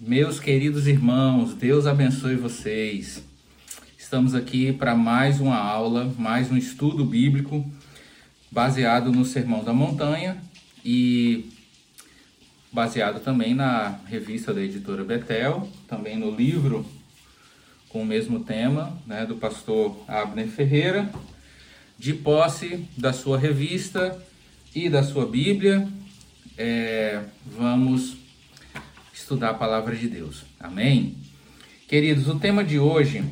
[0.00, 3.20] Meus queridos irmãos, Deus abençoe vocês.
[3.98, 7.68] Estamos aqui para mais uma aula, mais um estudo bíblico
[8.48, 10.40] baseado no Sermão da Montanha
[10.84, 11.50] e
[12.72, 16.86] baseado também na revista da editora Betel, também no livro
[17.88, 21.10] com o mesmo tema, né, do pastor Abner Ferreira,
[21.98, 24.16] de posse da sua revista
[24.72, 25.88] e da sua Bíblia.
[26.56, 28.27] É, vamos
[29.18, 30.44] estudar a palavra de Deus.
[30.60, 31.16] Amém?
[31.88, 33.24] Queridos, o tema de hoje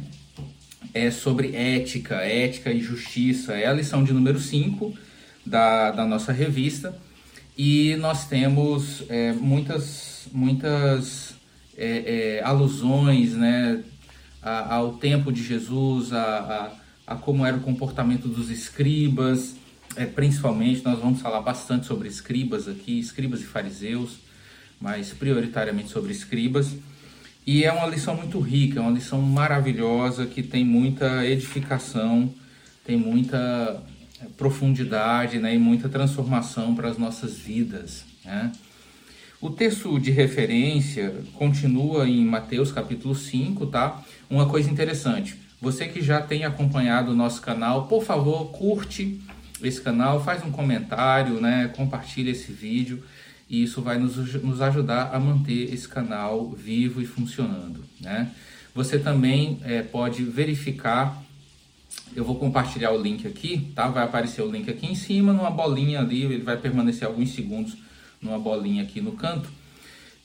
[0.93, 3.55] é sobre ética, ética e justiça.
[3.55, 4.93] É a lição de número 5
[5.45, 6.98] da, da nossa revista.
[7.57, 11.34] E nós temos é, muitas, muitas
[11.77, 13.82] é, é, alusões né,
[14.43, 16.73] ao tempo de Jesus, a,
[17.07, 19.55] a, a, como era o comportamento dos escribas,
[19.95, 20.84] é, principalmente.
[20.84, 24.26] Nós vamos falar bastante sobre escribas aqui, escribas e fariseus
[24.80, 26.77] mas prioritariamente sobre escribas.
[27.47, 32.33] E é uma lição muito rica, é uma lição maravilhosa que tem muita edificação,
[32.85, 33.83] tem muita
[34.21, 38.05] eh, profundidade né, e muita transformação para as nossas vidas.
[38.24, 38.51] Né?
[39.41, 44.02] O texto de referência continua em Mateus capítulo 5, tá?
[44.29, 49.21] Uma coisa interessante, você que já tem acompanhado o nosso canal, por favor, curte
[49.63, 51.71] esse canal, faz um comentário, né?
[51.77, 53.02] Compartilha esse vídeo
[53.49, 57.85] e isso vai nos, nos ajudar a manter esse canal vivo e funcionando.
[58.01, 58.33] Né?
[58.75, 61.23] Você também é, pode verificar,
[62.15, 63.89] eu vou compartilhar o link aqui, tá?
[63.89, 67.77] vai aparecer o link aqui em cima, numa bolinha ali, ele vai permanecer alguns segundos
[68.21, 69.49] numa bolinha aqui no canto.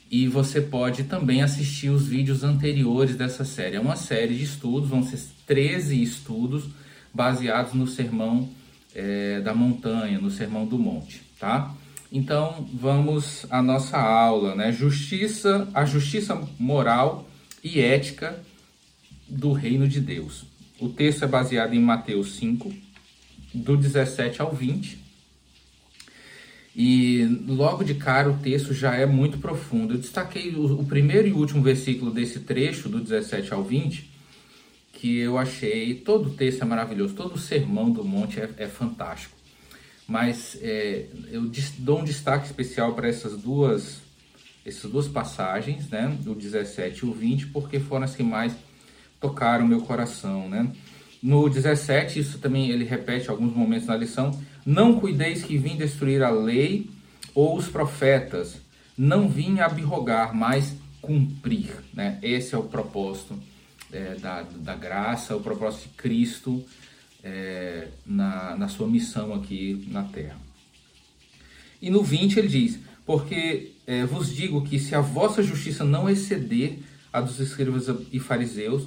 [0.10, 3.78] E você pode também assistir os vídeos anteriores dessa série.
[3.78, 6.66] É uma série de estudos, vão ser 13 estudos
[7.14, 8.50] baseados no sermão
[8.94, 11.74] é, da montanha, no sermão do monte, tá?
[12.12, 14.73] Então, vamos à nossa aula, né?
[14.73, 17.30] Justiça, a justiça moral
[17.64, 18.44] e ética
[19.30, 20.44] do reino de Deus.
[20.78, 22.74] O texto é baseado em Mateus 5,
[23.53, 25.00] do 17 ao 20.
[26.75, 29.94] E logo de cara o texto já é muito profundo.
[29.94, 34.09] Eu destaquei o, primeiro e último versículo desse trecho, do 17 ao 20,
[34.91, 35.96] que eu achei.
[35.96, 39.41] Todo o texto é maravilhoso, todo o sermão do monte é, é fantástico
[40.12, 44.02] mas é, eu dou um destaque especial para essas duas,
[44.66, 48.54] essas duas passagens, né, do 17 e o 20, porque foram as que mais
[49.22, 50.70] tocaram meu coração, né.
[51.24, 56.22] No 17, isso também ele repete alguns momentos na lição, não cuideis que vim destruir
[56.22, 56.90] a lei
[57.34, 58.58] ou os profetas,
[58.98, 63.40] não vim abrogar, mas cumprir, né, esse é o propósito
[63.94, 66.66] é, da, da graça, o propósito de Cristo,
[67.24, 70.38] é, na, na sua missão aqui na terra.
[71.82, 76.10] E no 20 ele diz: Porque é, vos digo que se a vossa justiça não
[76.10, 76.80] exceder
[77.12, 78.84] a dos escribas e fariseus,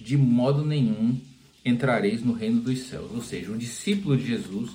[0.00, 1.20] de modo nenhum
[1.64, 3.10] entrareis no reino dos céus.
[3.12, 4.70] Ou seja, o discípulo de Jesus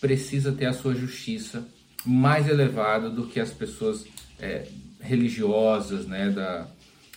[0.00, 1.66] precisa ter a sua justiça
[2.04, 4.04] mais elevada do que as pessoas
[4.38, 4.68] é,
[5.00, 6.68] religiosas né, da,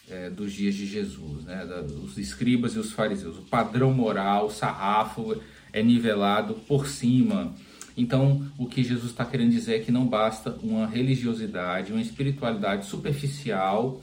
[0.10, 1.66] é, dos dias de Jesus, né?
[2.04, 3.38] Os escribas e os fariseus.
[3.38, 5.40] O padrão moral, o sarrafo
[5.72, 7.54] é nivelado por cima.
[7.96, 12.86] Então, o que Jesus está querendo dizer é que não basta uma religiosidade, uma espiritualidade
[12.86, 14.00] superficial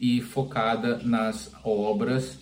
[0.00, 2.38] e focada nas obras,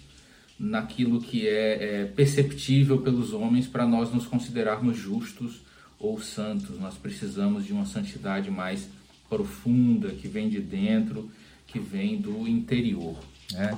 [0.59, 5.63] naquilo que é, é perceptível pelos homens para nós nos considerarmos justos
[5.99, 6.79] ou santos.
[6.79, 8.89] Nós precisamos de uma santidade mais
[9.29, 11.31] profunda, que vem de dentro
[11.73, 13.17] que vem do interior.
[13.51, 13.77] Né?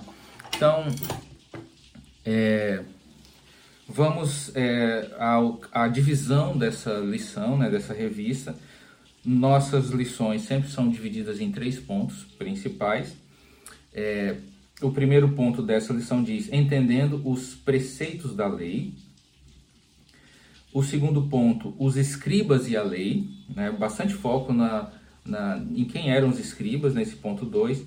[0.54, 0.86] Então,
[2.24, 2.82] é,
[3.88, 5.14] vamos é,
[5.72, 8.56] à, divisão dessa lição, né, dessa revista.
[9.24, 13.16] Nossas lições sempre são divididas em três pontos principais.
[13.92, 14.36] É,
[14.82, 18.92] o primeiro ponto dessa lição diz: entendendo os preceitos da lei.
[20.72, 23.70] O segundo ponto, os escribas e a lei, né?
[23.70, 24.90] bastante foco na,
[25.24, 27.84] na, em quem eram os escribas, nesse ponto 2,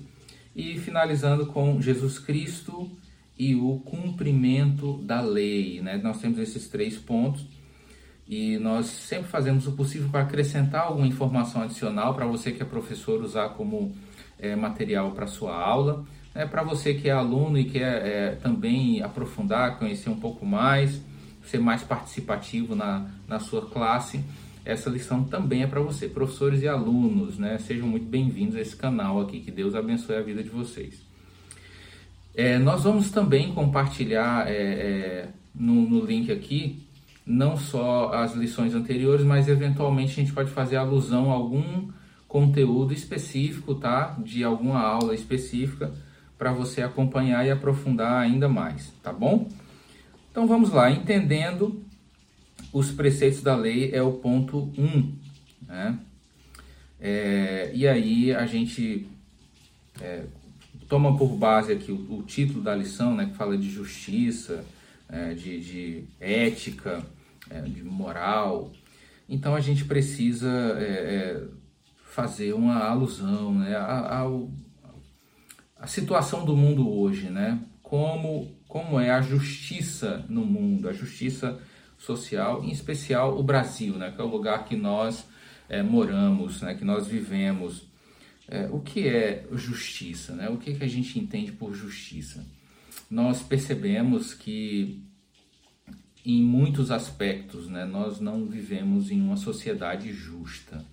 [0.56, 2.90] e finalizando com Jesus Cristo
[3.38, 5.80] e o cumprimento da lei.
[5.80, 5.96] Né?
[5.98, 7.46] Nós temos esses três pontos
[8.26, 12.66] e nós sempre fazemos o possível para acrescentar alguma informação adicional para você que é
[12.66, 13.94] professor usar como
[14.38, 16.04] é, material para sua aula.
[16.34, 21.00] É, para você que é aluno e quer é, também aprofundar, conhecer um pouco mais,
[21.44, 24.22] ser mais participativo na, na sua classe,
[24.68, 27.56] essa lição também é para você, professores e alunos, né?
[27.56, 31.00] Sejam muito bem-vindos a esse canal aqui, que Deus abençoe a vida de vocês.
[32.34, 36.86] É, nós vamos também compartilhar é, é, no, no, link aqui
[37.24, 41.88] não só as lições anteriores, mas eventualmente a gente pode fazer alusão a algum
[42.28, 44.18] conteúdo específico, tá?
[44.22, 45.94] De alguma aula específica
[46.36, 49.48] para você acompanhar e aprofundar ainda mais, tá bom?
[50.30, 51.87] Então vamos lá, entendendo
[52.72, 55.14] os preceitos da lei é o ponto 1, um,
[55.66, 55.98] né?
[57.00, 59.06] É, e aí a gente
[60.00, 60.24] é,
[60.88, 64.64] toma por base aqui o, o, título da lição, né, que fala de justiça,
[65.08, 67.04] é, de, de, ética,
[67.48, 68.72] é, de moral.
[69.28, 71.44] Então a gente precisa é, é,
[72.04, 74.26] fazer uma alusão né, à,
[75.78, 77.60] à, situação do mundo hoje, né?
[77.82, 81.58] Como, como é a justiça no mundo, a justiça
[81.98, 84.10] social, em especial o Brasil, né?
[84.10, 85.26] Que é o lugar que nós
[85.68, 86.74] é, moramos, né?
[86.74, 87.86] Que nós vivemos.
[88.50, 90.48] É, o que é justiça, né?
[90.48, 92.46] O que, que a gente entende por justiça?
[93.10, 95.02] Nós percebemos que
[96.24, 100.84] em muitos aspectos, né, nós não vivemos em uma sociedade justa.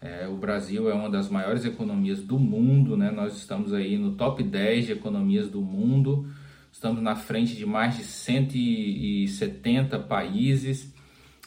[0.00, 3.10] É, o Brasil é uma das maiores economias do mundo, né?
[3.10, 6.26] nós estamos aí no top 10 de economias do mundo,
[6.76, 10.92] estamos na frente de mais de 170 países,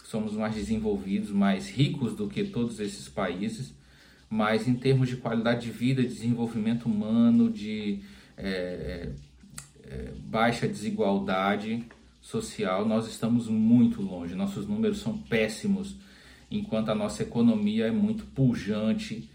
[0.04, 3.72] somos mais desenvolvidos, mais ricos do que todos esses países,
[4.28, 8.00] mas em termos de qualidade de vida, desenvolvimento humano, de
[8.36, 9.12] é,
[9.84, 11.86] é, baixa desigualdade
[12.20, 15.96] social, nós estamos muito longe, nossos números são péssimos
[16.50, 19.30] enquanto a nossa economia é muito pujante.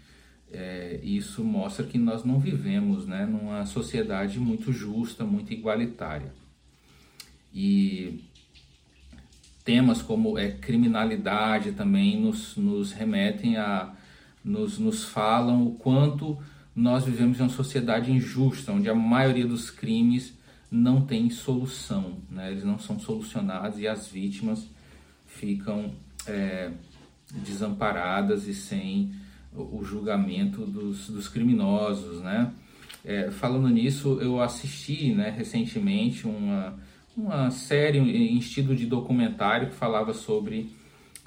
[0.57, 6.33] É, isso mostra que nós não vivemos né, numa sociedade muito justa, muito igualitária.
[7.53, 8.23] E
[9.65, 13.93] temas como é, criminalidade também nos, nos remetem a,
[14.41, 16.37] nos, nos falam o quanto
[16.73, 20.33] nós vivemos em uma sociedade injusta, onde a maioria dos crimes
[20.71, 22.51] não tem solução, né?
[22.51, 24.65] eles não são solucionados e as vítimas
[25.25, 25.91] ficam
[26.25, 26.71] é,
[27.43, 29.13] desamparadas e sem
[29.55, 32.51] o julgamento dos, dos criminosos, né?
[33.03, 36.73] É, falando nisso, eu assisti né, recentemente uma,
[37.15, 40.71] uma série em estilo de documentário que falava sobre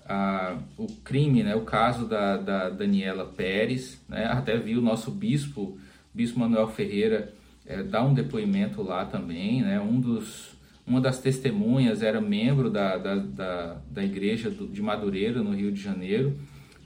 [0.04, 4.00] a, o crime, né, o caso da, da Daniela Pérez.
[4.08, 5.78] Né, até vi o nosso bispo,
[6.12, 7.32] bispo Manuel Ferreira,
[7.64, 9.62] é, dar um depoimento lá também.
[9.62, 14.82] Né, um dos, uma das testemunhas era membro da, da, da, da igreja do, de
[14.82, 16.36] Madureira, no Rio de Janeiro,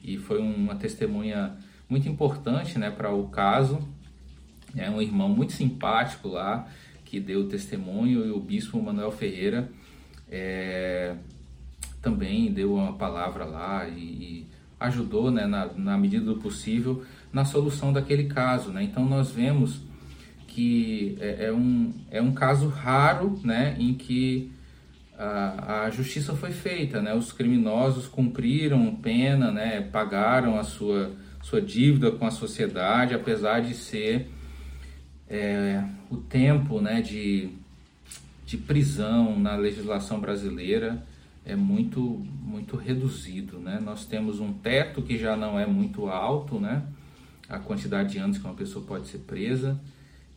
[0.03, 1.57] e foi uma testemunha
[1.89, 3.79] muito importante né, para o caso.
[4.77, 6.67] É um irmão muito simpático lá,
[7.05, 9.71] que deu testemunho, e o bispo Manuel Ferreira
[10.31, 11.15] é,
[12.01, 14.47] também deu uma palavra lá e, e
[14.81, 18.71] ajudou, né, na, na medida do possível, na solução daquele caso.
[18.71, 18.83] Né?
[18.83, 19.81] Então nós vemos
[20.49, 24.51] que é, é, um, é um caso raro né, em que
[25.19, 27.15] a, a justiça foi feita, né?
[27.15, 31.13] os criminosos cumpriram pena, né, pagaram a sua,
[31.43, 34.29] sua dívida com a sociedade, apesar de ser
[35.29, 37.51] é, o tempo né, de,
[38.47, 41.03] de prisão na legislação brasileira
[41.45, 42.01] é muito,
[42.41, 43.59] muito reduzido.
[43.59, 43.81] Né?
[43.83, 46.83] Nós temos um teto que já não é muito alto, né?
[47.49, 49.79] a quantidade de anos que uma pessoa pode ser presa,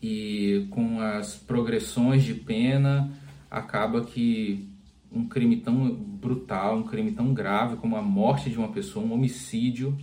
[0.02, 3.10] e com as progressões de pena
[3.50, 4.70] acaba que
[5.12, 9.14] um crime tão brutal, um crime tão grave como a morte de uma pessoa, um
[9.14, 9.98] homicídio,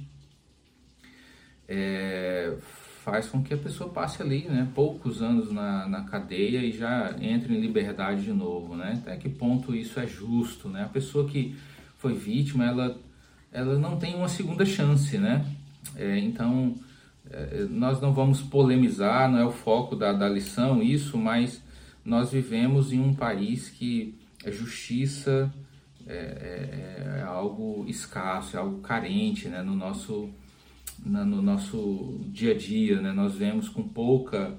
[1.68, 2.56] é,
[3.04, 7.14] faz com que a pessoa passe ali, né, poucos anos na, na cadeia e já
[7.20, 8.94] entre em liberdade de novo, né?
[9.02, 10.84] Até que ponto isso é justo, né?
[10.84, 11.56] A pessoa que
[11.98, 12.98] foi vítima, ela,
[13.52, 15.44] ela não tem uma segunda chance, né?
[15.96, 16.76] É, então
[17.30, 21.61] é, nós não vamos polemizar, não é o foco da, da lição isso, mas
[22.04, 25.52] nós vivemos em um país que a justiça
[26.06, 30.30] é, é, é algo escasso, é algo carente né, no, nosso,
[31.04, 33.00] na, no nosso dia a dia.
[33.00, 33.12] Né?
[33.12, 34.56] Nós vemos com pouca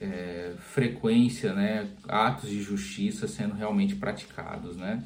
[0.00, 4.76] é, frequência né, atos de justiça sendo realmente praticados.
[4.76, 5.04] Né?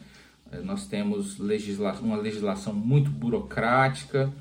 [0.52, 4.32] É, nós temos legisla uma legislação muito burocrática,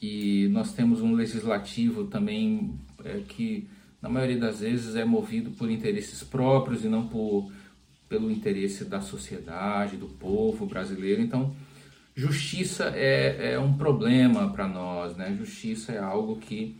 [0.00, 2.74] e nós temos um legislativo também
[3.04, 3.68] é, que
[4.00, 7.50] na maioria das vezes é movido por interesses próprios e não por
[8.10, 11.22] pelo interesse da sociedade, do povo brasileiro.
[11.22, 11.54] Então,
[12.12, 15.32] justiça é, é um problema para nós, né?
[15.38, 16.76] Justiça é algo que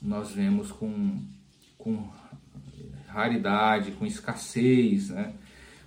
[0.00, 1.22] nós vemos com,
[1.78, 2.06] com
[3.08, 5.32] raridade, com escassez, né?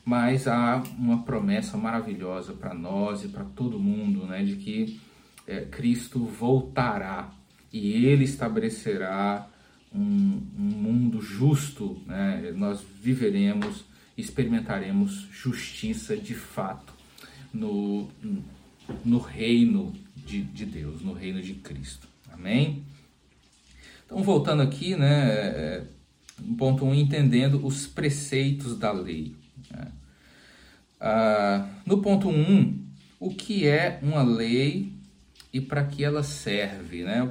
[0.03, 4.43] Mas há uma promessa maravilhosa para nós e para todo mundo, né?
[4.43, 4.99] De que
[5.45, 7.29] é, Cristo voltará
[7.71, 9.47] e ele estabelecerá
[9.93, 12.53] um, um mundo justo, né?
[12.55, 13.85] nós viveremos,
[14.17, 16.93] experimentaremos justiça de fato
[17.53, 18.09] no,
[19.03, 22.07] no reino de, de Deus, no reino de Cristo.
[22.31, 22.83] Amém?
[24.05, 25.83] Então, voltando aqui, né, é,
[26.57, 29.35] ponto 1, um, entendendo os preceitos da lei.
[29.71, 29.91] Né?
[30.99, 32.87] Ah, no ponto 1, um,
[33.19, 34.93] o que é uma lei
[35.51, 37.29] e para que ela serve, né?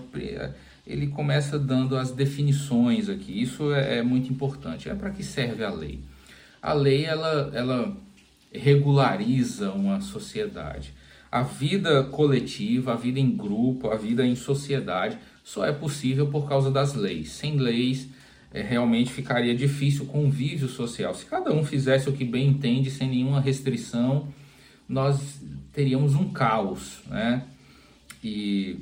[0.87, 3.43] Ele começa dando as definições aqui.
[3.43, 4.89] Isso é, é muito importante.
[4.89, 6.01] É para que serve a lei?
[6.63, 7.97] A lei ela, ela
[8.53, 10.95] regulariza uma sociedade.
[11.31, 16.49] A vida coletiva, a vida em grupo, a vida em sociedade só é possível por
[16.49, 17.31] causa das leis.
[17.33, 18.09] Sem leis,
[18.53, 21.15] é, realmente ficaria difícil o convívio social.
[21.15, 24.29] Se cada um fizesse o que bem entende, sem nenhuma restrição,
[24.89, 25.41] nós
[25.73, 27.45] teríamos um caos, né?
[28.23, 28.79] E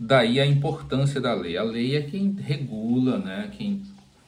[0.00, 1.58] daí a importância da lei.
[1.58, 3.52] A lei é quem regula, né?
[3.54, 3.82] Quem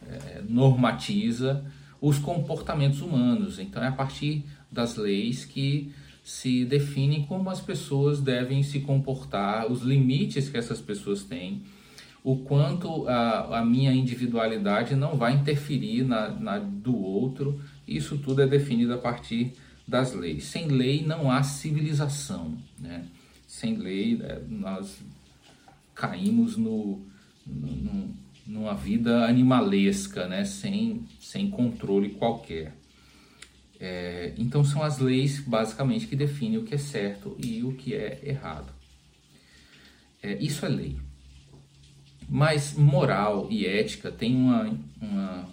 [0.07, 1.65] é, normatiza
[1.99, 3.59] os comportamentos humanos.
[3.59, 5.91] Então é a partir das leis que
[6.23, 11.63] se define como as pessoas devem se comportar, os limites que essas pessoas têm,
[12.23, 17.61] o quanto a, a minha individualidade não vai interferir na, na do outro.
[17.89, 19.55] Isso tudo é definido a partir
[19.89, 20.45] das leis.
[20.45, 23.05] Sem lei não há civilização, né?
[23.49, 25.03] Sem lei é, nós
[26.03, 27.01] caímos no,
[27.47, 28.13] no,
[28.45, 30.45] numa vida animalesca, né?
[30.45, 32.75] Sem, sem controle qualquer.
[33.79, 37.95] É, então são as leis basicamente que definem o que é certo e o que
[37.95, 38.73] é errado.
[40.21, 40.97] É, isso é lei.
[42.29, 45.49] Mas moral e ética tem uma, uma,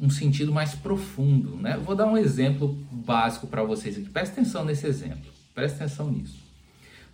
[0.00, 1.56] um sentido mais profundo.
[1.56, 1.76] Né?
[1.76, 4.08] Vou dar um exemplo básico para vocês aqui.
[4.08, 5.30] Presta atenção nesse exemplo.
[5.54, 6.39] Presta atenção nisso.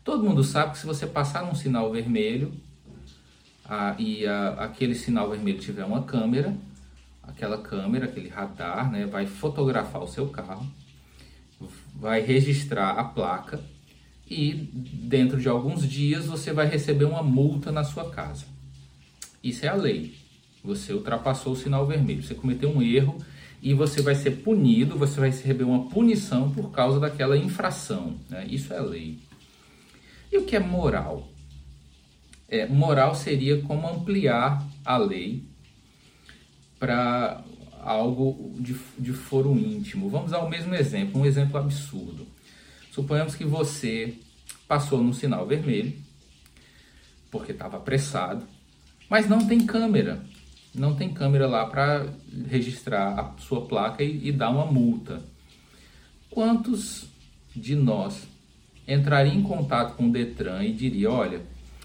[0.07, 2.53] Todo mundo sabe que se você passar num sinal vermelho
[3.65, 6.57] a, e a, aquele sinal vermelho tiver uma câmera,
[7.25, 10.65] aquela câmera, aquele radar, né, vai fotografar o seu carro,
[11.93, 13.61] vai registrar a placa
[14.31, 18.45] e dentro de alguns dias você vai receber uma multa na sua casa.
[19.43, 20.15] Isso é a lei.
[20.63, 23.19] Você ultrapassou o sinal vermelho, você cometeu um erro
[23.61, 28.15] e você vai ser punido, você vai receber uma punição por causa daquela infração.
[28.31, 28.47] Né?
[28.49, 29.19] Isso é lei.
[30.37, 31.29] O que é moral?
[32.49, 35.43] É, moral seria como ampliar a lei
[36.79, 37.43] para
[37.83, 40.09] algo de, de foro íntimo.
[40.11, 42.27] Vamos dar o mesmo exemplo, um exemplo absurdo.
[42.93, 44.15] Suponhamos que você
[44.69, 45.97] passou no sinal vermelho,
[47.31, 48.47] porque estava apressado,
[49.09, 50.23] mas não tem câmera.
[50.75, 52.07] Não tem câmera lá para
[52.49, 55.23] registrar a sua placa e, e dar uma multa.
[56.29, 57.07] Quantos
[57.55, 58.29] de nós
[58.87, 61.41] entrariam em contato com o Detran e diria, olha,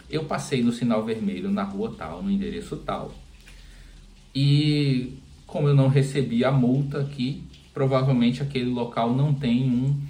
[0.10, 3.14] eu passei no sinal vermelho na rua tal, no endereço tal,
[4.34, 7.44] e como eu não recebi a multa aqui,
[7.74, 10.02] provavelmente aquele local não tem um,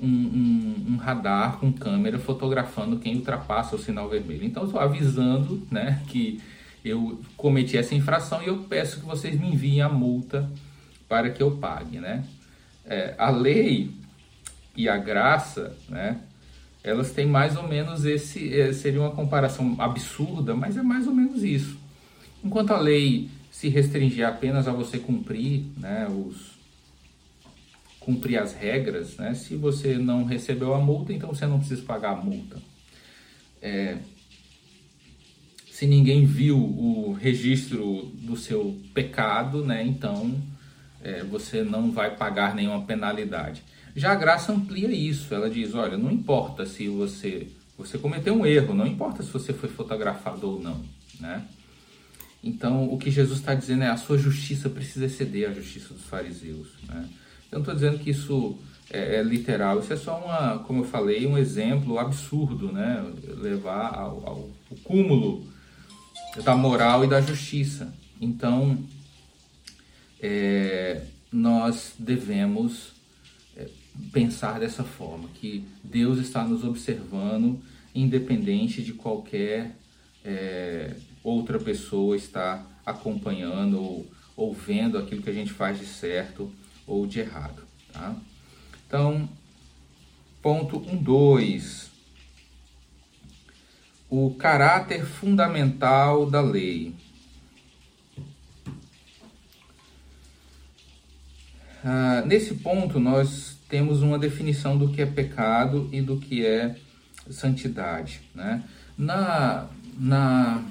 [0.00, 4.44] um, um, um radar com câmera fotografando quem ultrapassa o sinal vermelho.
[4.44, 6.40] Então, estou avisando né, que
[6.84, 10.48] eu cometi essa infração e eu peço que vocês me enviem a multa
[11.08, 11.98] para que eu pague.
[11.98, 12.24] Né?
[12.84, 13.90] É, a lei
[14.76, 16.20] e a graça, né,
[16.84, 18.60] elas têm mais ou menos esse.
[18.60, 21.78] É, seria uma comparação absurda, mas é mais ou menos isso.
[22.44, 26.58] Enquanto a lei se restringir apenas a você cumprir né, os,
[27.98, 29.32] cumprir as regras, né?
[29.32, 32.58] Se você não recebeu a multa, então você não precisa pagar a multa.
[33.62, 33.96] É,
[35.70, 39.82] se ninguém viu o registro do seu pecado, né?
[39.82, 40.38] Então
[41.02, 43.62] é, você não vai pagar nenhuma penalidade.
[43.94, 45.32] Já a graça amplia isso.
[45.34, 49.52] Ela diz, olha, não importa se você você cometeu um erro, não importa se você
[49.52, 50.80] foi fotografado ou não,
[51.18, 51.44] né?
[52.42, 56.04] Então, o que Jesus está dizendo é a sua justiça precisa exceder a justiça dos
[56.04, 56.68] fariseus.
[56.86, 57.08] Né?
[57.50, 58.58] Eu não estou dizendo que isso
[58.90, 63.02] é, é, literal, isso é só uma, como eu falei, um exemplo absurdo, né?
[63.38, 65.46] levar ao, ao, ao cúmulo
[66.44, 67.94] da moral e da justiça.
[68.20, 68.78] Então,
[70.20, 71.00] é,
[71.32, 72.92] nós devemos
[74.12, 77.60] pensar dessa forma, que Deus está nos observando,
[77.94, 79.76] independente de qualquer
[80.24, 86.52] é, outra pessoa está acompanhando ou, ou vendo aquilo que a gente faz de certo
[86.86, 87.62] ou de errado.
[87.92, 88.16] Tá?
[88.86, 89.28] Então,
[90.42, 91.90] ponto 1, um, 2.
[94.10, 96.94] O caráter fundamental da lei.
[101.86, 106.76] Ah, nesse ponto, nós temos uma definição do que é pecado e do que é
[107.28, 108.22] santidade.
[108.34, 108.64] Né?
[108.96, 109.66] Na,
[109.98, 110.62] na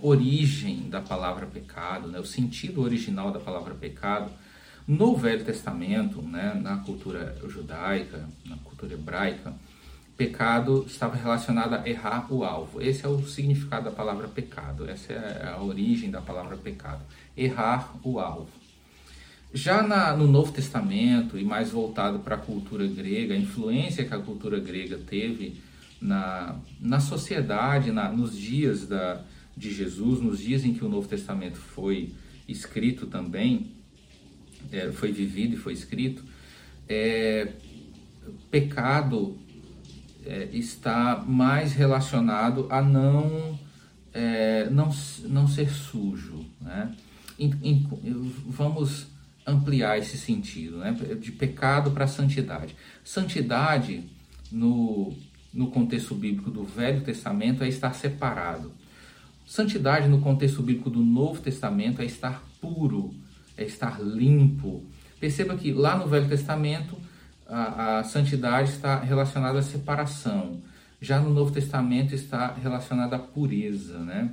[0.00, 4.30] origem da palavra pecado, né, o sentido original da palavra pecado,
[4.86, 9.52] no Velho Testamento, né, na cultura judaica, na cultura hebraica,
[10.16, 12.80] pecado estava relacionado a errar o alvo.
[12.80, 17.02] Esse é o significado da palavra pecado, essa é a origem da palavra pecado.
[17.36, 18.60] Errar o alvo.
[19.52, 24.14] Já na, no Novo Testamento, e mais voltado para a cultura grega, a influência que
[24.14, 25.60] a cultura grega teve
[26.00, 29.22] na, na sociedade, na, nos dias da,
[29.56, 32.12] de Jesus, nos dias em que o Novo Testamento foi
[32.48, 33.72] escrito também,
[34.70, 36.24] é, foi vivido e foi escrito,
[36.88, 37.52] é,
[38.50, 39.36] pecado
[40.24, 43.58] é, está mais relacionado a não,
[44.14, 46.44] é, não, não ser sujo.
[46.60, 46.94] Né?
[47.38, 47.88] Em, em,
[48.46, 49.09] vamos
[49.46, 50.92] ampliar esse sentido, né?
[51.20, 52.76] de pecado para santidade.
[53.04, 54.04] Santidade,
[54.50, 55.12] no,
[55.52, 58.72] no contexto bíblico do Velho Testamento, é estar separado.
[59.46, 63.14] Santidade, no contexto bíblico do Novo Testamento, é estar puro,
[63.56, 64.84] é estar limpo.
[65.18, 66.96] Perceba que lá no Velho Testamento,
[67.48, 70.60] a, a santidade está relacionada à separação.
[71.00, 74.30] Já no Novo Testamento está relacionada à pureza, né?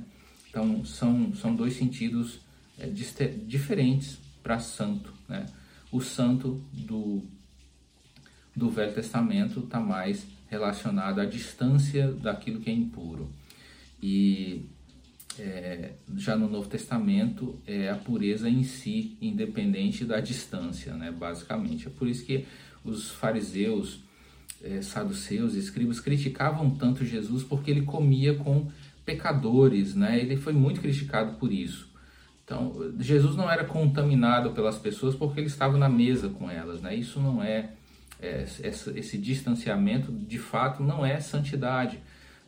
[0.48, 2.40] Então, são, são dois sentidos
[2.78, 5.12] é, diferentes para santo.
[5.28, 5.44] Né?
[5.92, 7.22] O santo do,
[8.56, 13.30] do Velho Testamento está mais relacionado à distância daquilo que é impuro.
[14.02, 14.64] E
[15.38, 21.10] é, já no Novo Testamento é a pureza em si, independente da distância, né?
[21.10, 21.88] basicamente.
[21.88, 22.46] É por isso que
[22.82, 24.00] os fariseus,
[24.64, 28.70] é, saduceus, escribas criticavam tanto Jesus porque ele comia com
[29.04, 30.18] pecadores, né?
[30.18, 31.87] Ele foi muito criticado por isso.
[32.48, 36.94] Então, Jesus não era contaminado pelas pessoas porque ele estava na mesa com elas, né?
[36.94, 37.72] Isso não é,
[38.18, 42.00] é esse, distanciamento, de fato, não é santidade.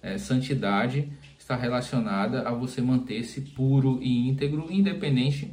[0.03, 5.53] É, santidade está relacionada a você manter-se puro e íntegro, independente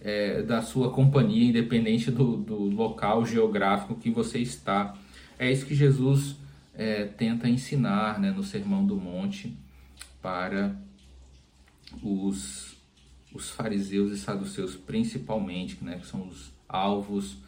[0.00, 4.94] é, da sua companhia, independente do, do, local geográfico que você está.
[5.36, 6.36] É isso que Jesus
[6.72, 9.58] é, tenta ensinar né, no Sermão do Monte
[10.22, 10.76] para
[12.00, 12.67] os
[13.38, 17.38] os fariseus e saduceus principalmente, né, que são os alvos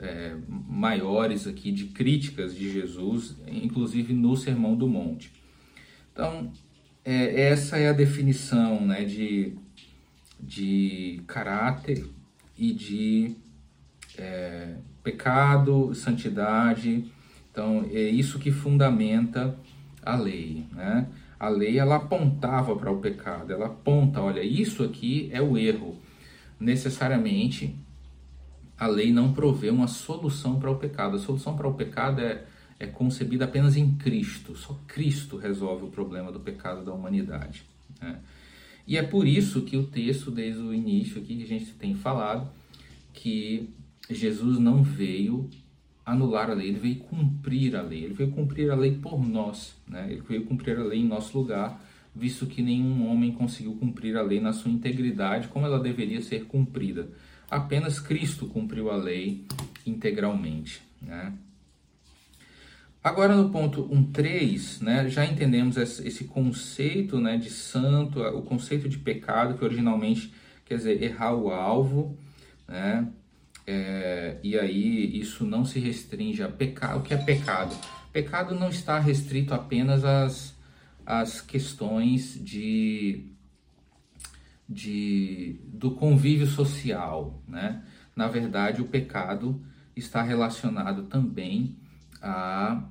[0.00, 5.32] é, maiores aqui de críticas de Jesus, inclusive no Sermão do Monte.
[6.12, 6.52] Então,
[7.04, 9.54] é, essa é a definição né, de,
[10.40, 12.04] de caráter
[12.56, 13.36] e de
[14.16, 17.04] é, pecado, santidade.
[17.52, 19.56] Então, é isso que fundamenta
[20.02, 20.66] a lei.
[20.72, 21.06] Né?
[21.38, 25.96] A lei ela apontava para o pecado, ela aponta, olha, isso aqui é o erro.
[26.58, 27.76] Necessariamente
[28.78, 31.16] a lei não provê uma solução para o pecado.
[31.16, 32.44] A solução para o pecado é,
[32.78, 34.56] é concebida apenas em Cristo.
[34.56, 37.64] Só Cristo resolve o problema do pecado da humanidade.
[38.00, 38.18] Né?
[38.86, 41.94] E é por isso que o texto, desde o início aqui que a gente tem
[41.94, 42.48] falado,
[43.12, 43.68] que
[44.08, 45.50] Jesus não veio
[46.08, 49.76] anular a lei, ele veio cumprir a lei, ele veio cumprir a lei por nós,
[49.86, 50.06] né?
[50.10, 51.78] ele veio cumprir a lei em nosso lugar,
[52.16, 56.46] visto que nenhum homem conseguiu cumprir a lei na sua integridade como ela deveria ser
[56.46, 57.08] cumprida.
[57.50, 59.44] Apenas Cristo cumpriu a lei
[59.86, 60.80] integralmente.
[61.00, 61.32] Né?
[63.04, 68.98] Agora no ponto 1.3, né, já entendemos esse conceito né, de santo, o conceito de
[68.98, 70.32] pecado, que originalmente
[70.64, 72.18] quer dizer errar o alvo,
[72.66, 73.06] né,
[73.70, 77.00] é, e aí isso não se restringe a pecado.
[77.00, 77.76] O que é pecado?
[78.10, 80.56] Pecado não está restrito apenas às,
[81.04, 83.26] às questões de,
[84.66, 87.42] de, do convívio social.
[87.46, 87.84] Né?
[88.16, 89.62] Na verdade, o pecado
[89.94, 91.76] está relacionado também
[92.22, 92.84] a,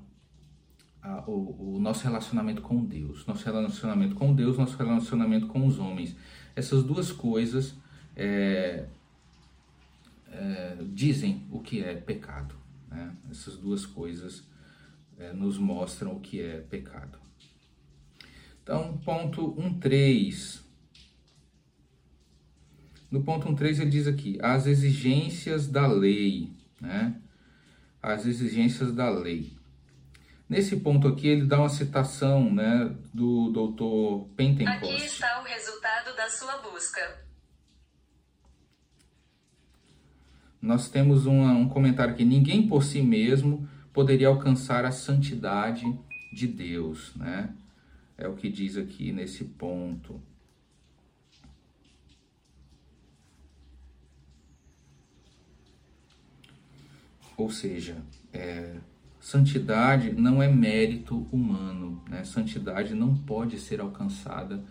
[1.02, 3.26] a o, o, nosso relacionamento com Deus.
[3.26, 6.16] Nosso relacionamento com Deus, nosso relacionamento com os homens.
[6.56, 7.74] Essas duas coisas
[8.16, 8.86] é,
[10.38, 12.56] é, dizem o que é pecado.
[12.88, 13.16] Né?
[13.30, 14.44] Essas duas coisas
[15.18, 17.20] é, nos mostram o que é pecado.
[18.62, 20.62] Então, ponto 1.3.
[23.10, 27.20] No ponto 1.3 ele diz aqui, as exigências da lei, né?
[28.02, 29.58] As exigências da lei.
[30.50, 34.94] Nesse ponto aqui ele dá uma citação, né, do doutor Pentecost.
[34.94, 37.27] Aqui está o resultado da sua busca.
[40.62, 45.86] Nós temos um comentário aqui: ninguém por si mesmo poderia alcançar a santidade
[46.34, 47.54] de Deus, né?
[48.18, 50.22] É o que diz aqui nesse ponto.
[57.36, 57.98] Ou seja,
[58.34, 58.78] é,
[59.20, 62.24] santidade não é mérito humano, né?
[62.24, 64.64] Santidade não pode ser alcançada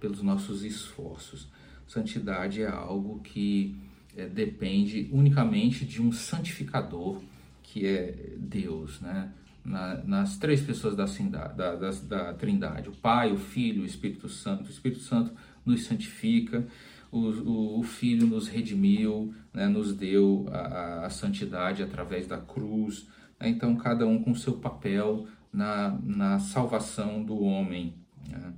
[0.00, 1.48] pelos nossos esforços.
[1.86, 3.76] Santidade é algo que
[4.16, 7.20] é, depende unicamente de um santificador
[7.62, 9.32] que é Deus, né?
[9.64, 11.06] na, nas três pessoas da,
[11.48, 14.66] da, da, da, Trindade: o Pai, o Filho, o Espírito Santo.
[14.66, 15.32] O Espírito Santo
[15.64, 16.66] nos santifica,
[17.10, 23.08] o, o, o Filho nos redimiu, né, nos deu a, a, santidade através da cruz.
[23.40, 27.94] Né, então, cada um com seu papel na, na salvação do homem.
[28.28, 28.52] Né.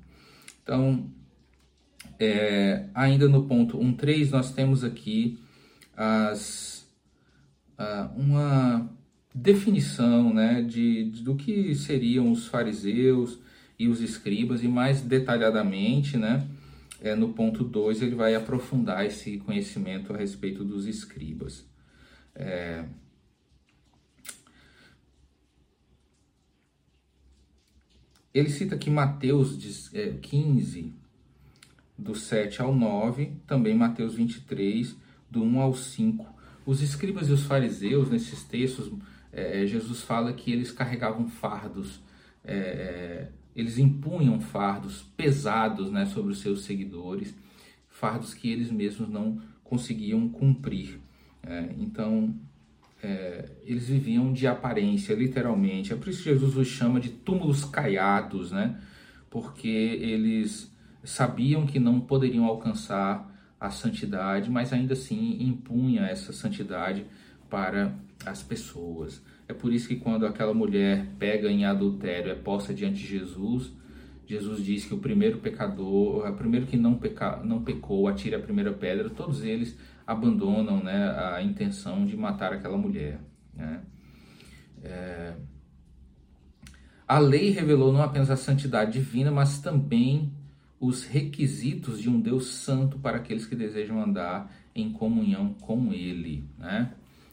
[0.63, 1.09] Então,
[2.19, 5.39] é, ainda no ponto 1.3, nós temos aqui
[5.97, 6.87] as,
[8.17, 8.89] uma
[9.35, 13.39] definição né, de, de, do que seriam os fariseus
[13.79, 16.47] e os escribas, e mais detalhadamente, né,
[17.01, 21.67] é, no ponto 2, ele vai aprofundar esse conhecimento a respeito dos escribas.
[22.35, 22.85] É,
[28.33, 29.57] ele cita aqui Mateus
[30.23, 31.07] 15, é,
[31.99, 34.97] do 7 ao 9, também Mateus 23,
[35.37, 36.27] do 1 ao 5.
[36.65, 38.91] Os escribas e os fariseus, nesses textos,
[39.33, 42.01] é, é, Jesus fala que eles carregavam fardos,
[42.45, 47.35] é, é, eles impunham fardos pesados né, sobre os seus seguidores,
[47.89, 50.99] fardos que eles mesmos não conseguiam cumprir.
[51.43, 52.35] É, então,
[53.03, 55.93] é, eles viviam de aparência, literalmente.
[55.93, 58.81] É por isso que Jesus os chama de túmulos caiados, né?
[59.31, 67.07] porque eles sabiam que não poderiam alcançar a santidade, mas ainda assim impunha essa santidade
[67.49, 69.23] para as pessoas.
[69.49, 73.73] É por isso que quando aquela mulher pega em adultério, é posta diante de Jesus,
[74.27, 78.41] Jesus diz que o primeiro pecador, o primeiro que não, peca, não pecou, atire a
[78.41, 83.21] primeira pedra, todos eles abandonam né, a intenção de matar aquela mulher.
[83.55, 83.81] Né?
[84.83, 85.35] É...
[87.07, 90.33] A lei revelou não apenas a santidade divina, mas também
[90.79, 96.45] os requisitos de um Deus santo para aqueles que desejam andar em comunhão com Ele.
[96.59, 96.93] Né?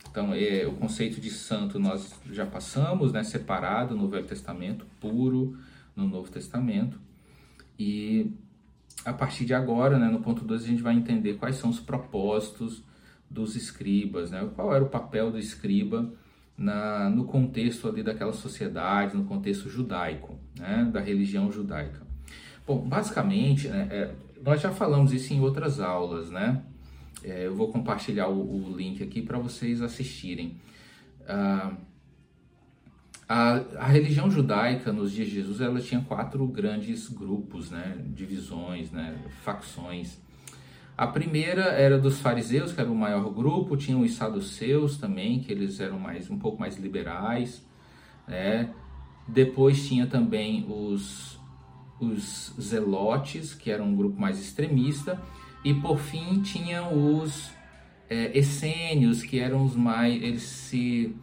[0.10, 3.24] Então, é, o conceito de santo nós já passamos, né?
[3.24, 5.58] separado no Velho Testamento, puro
[5.96, 7.00] no Novo Testamento.
[7.78, 8.32] E
[9.04, 11.80] a partir de agora, né, no ponto 2, a gente vai entender quais são os
[11.80, 12.82] propósitos
[13.30, 14.50] dos escribas, né?
[14.56, 16.14] qual era o papel do escriba
[16.58, 22.03] na, no contexto ali daquela sociedade, no contexto judaico, né, da religião judaica.
[22.66, 26.62] Bom, basicamente, né, é, nós já falamos isso em outras aulas, né?
[27.24, 30.58] É, eu vou compartilhar o, o link aqui para vocês assistirem.
[31.28, 31.74] Ah,
[33.28, 38.92] a, a, religião judaica nos dias de Jesus ela tinha quatro grandes grupos, né, divisões,
[38.92, 40.22] né, facções.
[40.98, 45.52] A primeira era dos fariseus, que era o maior grupo, tinha os saduceus também, que
[45.52, 47.66] eles eram mais um pouco mais liberais,
[48.28, 48.70] né?
[49.28, 51.40] Depois tinha também os
[52.04, 55.22] os zelotes, que era um grupo mais extremista,
[55.64, 57.52] e por fim tinha os
[58.10, 60.22] é, essênios, que eram os mais.
[60.22, 61.16] Eles se.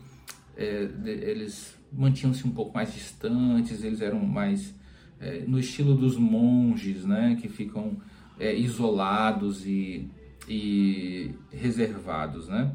[0.57, 4.75] É, eles mantinham-se um pouco mais distantes, eles eram mais
[5.21, 7.97] é, no estilo dos monges, né, que ficam
[8.39, 10.09] é, isolados e,
[10.49, 12.73] e reservados, né.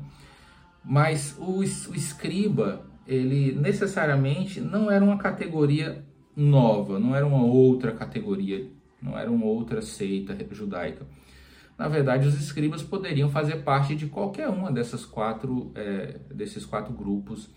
[0.83, 1.63] Mas o, o
[1.95, 6.03] escriba, ele necessariamente não era uma categoria
[6.35, 8.67] nova, não era uma outra categoria,
[9.01, 11.05] não era uma outra seita judaica.
[11.77, 16.93] Na verdade, os escribas poderiam fazer parte de qualquer uma dessas quatro, é, desses quatro
[16.93, 17.49] grupos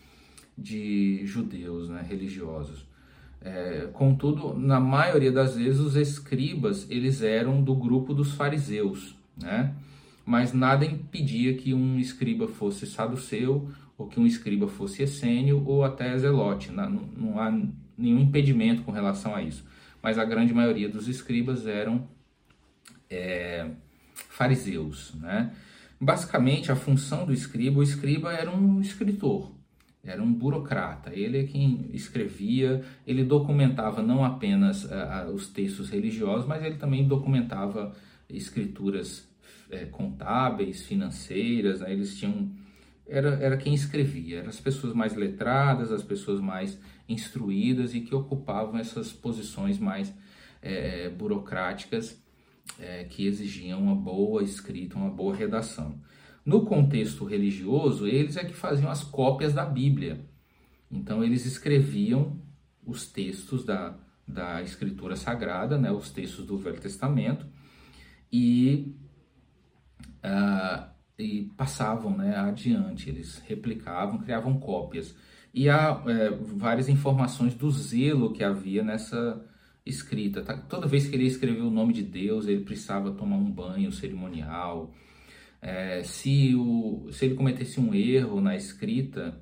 [0.56, 2.86] de judeus né, religiosos.
[3.40, 9.72] É, contudo, na maioria das vezes, os escribas eles eram do grupo dos fariseus, né?
[10.26, 15.84] mas nada impedia que um escriba fosse saduceu, ou que um escriba fosse essênio, ou
[15.84, 16.70] até zelote.
[16.72, 17.50] Não, não há
[17.98, 19.64] nenhum impedimento com relação a isso.
[20.02, 22.08] Mas a grande maioria dos escribas eram
[23.10, 23.68] é,
[24.14, 25.12] fariseus.
[25.14, 25.52] Né?
[26.00, 29.50] Basicamente, a função do escriba, o escriba era um escritor,
[30.04, 31.12] era um burocrata.
[31.12, 37.06] Ele é quem escrevia, ele documentava não apenas uh, os textos religiosos, mas ele também
[37.06, 37.92] documentava
[38.28, 39.28] escrituras
[39.70, 41.80] é, contábeis, financeiras.
[41.80, 41.92] Né?
[41.92, 42.48] Eles tinham
[43.08, 48.14] era, era quem escrevia, eram as pessoas mais letradas, as pessoas mais instruídas e que
[48.14, 50.12] ocupavam essas posições mais
[50.60, 52.22] é, burocráticas
[52.78, 56.00] é, que exigiam uma boa escrita, uma boa redação.
[56.44, 60.20] No contexto religioso, eles é que faziam as cópias da Bíblia.
[60.90, 62.40] Então, eles escreviam
[62.86, 63.94] os textos da,
[64.26, 67.46] da Escritura Sagrada, né, os textos do Velho Testamento,
[68.32, 68.94] e,
[70.24, 73.10] uh, e passavam né, adiante.
[73.10, 75.14] Eles replicavam, criavam cópias.
[75.52, 79.44] E há é, várias informações do zelo que havia nessa
[79.84, 80.42] escrita.
[80.42, 80.56] Tá?
[80.56, 84.92] Toda vez que ele escreveu o nome de Deus, ele precisava tomar um banho cerimonial.
[85.60, 89.40] É, se, o, se ele cometesse um erro na escrita,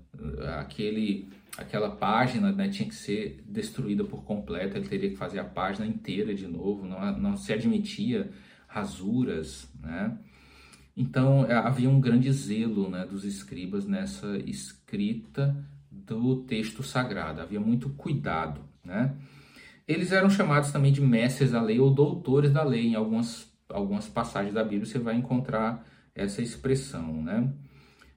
[0.59, 5.45] aquele aquela página né, tinha que ser destruída por completo, ele teria que fazer a
[5.45, 8.31] página inteira de novo, não, não se admitia
[8.69, 10.19] rasuras, né?
[10.97, 15.57] Então é, havia um grande zelo né, dos escribas nessa escrita
[16.07, 19.14] do texto sagrado, havia muito cuidado, né?
[19.87, 22.88] Eles eram chamados também de mestres da lei ou doutores da lei.
[22.88, 27.53] Em algumas, algumas passagens da Bíblia você vai encontrar essa expressão, né?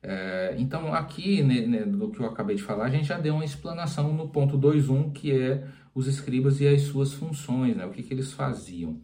[0.01, 3.35] É, então, aqui, né, né, do que eu acabei de falar, a gente já deu
[3.35, 7.85] uma explanação no ponto 2.1, que é os escribas e as suas funções, né?
[7.85, 9.01] O que, que eles faziam.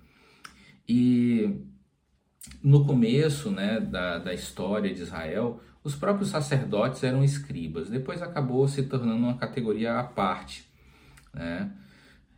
[0.88, 1.62] E
[2.64, 7.92] no começo né, da, da história de Israel, os próprios sacerdotes eram escribas.
[7.92, 10.68] Depois acabou se tornando uma categoria à parte.
[11.32, 11.72] Né?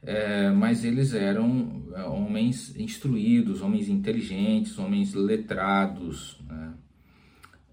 [0.01, 6.37] É, mas eles eram é, homens instruídos, homens inteligentes, homens letrados.
[6.45, 6.73] Né?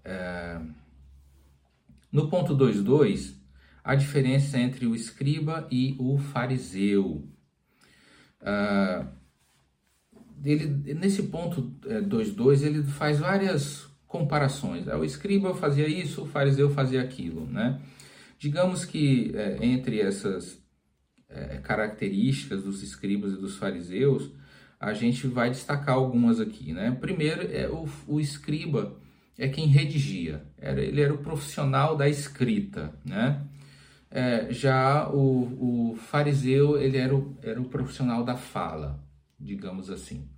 [0.05, 0.61] É,
[2.09, 3.35] no ponto 2.2,
[3.83, 7.27] a diferença entre o escriba e o fariseu.
[8.39, 9.07] Uh,
[10.41, 14.87] ele, nesse ponto 2.2, é, ele faz várias comparações.
[14.87, 17.45] O escriba fazia isso, o fariseu fazia aquilo.
[17.47, 17.79] Né?
[18.37, 20.61] Digamos que é, entre essas
[21.29, 24.31] é, características dos escribas e dos fariseus,
[24.79, 26.73] a gente vai destacar algumas aqui.
[26.73, 26.91] Né?
[26.91, 28.97] Primeiro, é o, o escriba
[29.37, 32.93] é quem redigia, era, ele era o profissional da escrita.
[33.03, 33.45] Né?
[34.09, 39.03] É, já o, o fariseu ele era o, era o profissional da fala,
[39.39, 40.29] digamos assim.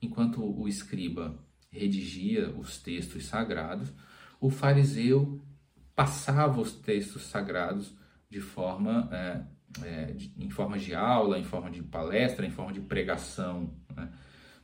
[0.00, 1.38] Enquanto o escriba
[1.70, 3.92] redigia os textos sagrados,
[4.40, 5.40] o fariseu
[5.94, 7.92] passava os textos sagrados
[8.30, 9.42] de forma, é,
[9.84, 13.74] é, de, em forma de aula, em forma de palestra, em forma de pregação.
[13.96, 14.08] Né?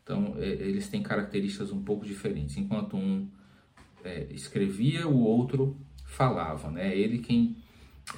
[0.03, 2.57] Então, é, eles têm características um pouco diferentes.
[2.57, 3.29] Enquanto um
[4.05, 6.71] é, escrevia, o outro falava.
[6.71, 6.97] Né?
[6.97, 7.57] Ele quem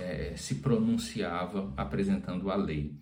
[0.01, 2.93] é, se pronunciava apresentando a lei.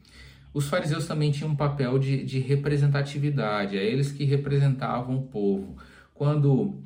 [0.54, 5.76] Os fariseus também tinham um papel de, de representatividade, é eles que representavam o povo.
[6.14, 6.80] Quando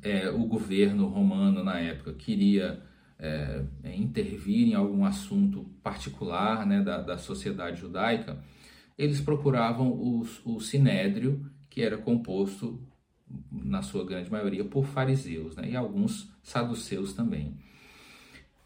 [0.00, 2.80] é, o governo romano na época queria
[3.18, 3.64] é,
[3.96, 8.38] intervir em algum assunto particular né, da, da sociedade judaica,
[8.96, 12.80] eles procuravam os, o sinédrio, que era composto,
[13.50, 17.58] na sua grande maioria, por fariseus né, e alguns saduceus também.